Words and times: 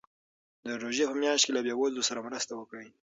د 0.65 0.67
روژې 0.81 1.05
په 1.09 1.15
میاشت 1.21 1.43
کې 1.45 1.53
له 1.57 1.61
بېوزلو 1.65 2.07
سره 2.09 2.25
مرسته 2.27 2.51
وکړئ. 2.55 2.87